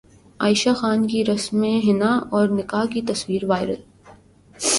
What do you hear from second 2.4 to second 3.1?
نکاح کی